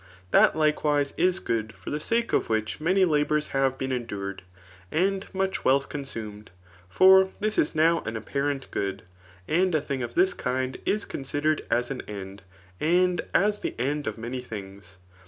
[0.31, 4.41] That, likewise, is good, for the sake of which many labours have been endured,
[4.91, 6.49] and much wealth consumed;
[6.89, 9.03] for this is now an apparent good;
[9.47, 12.41] and a thing of this kind is considered as an end,
[12.79, 14.97] and as the end of many things.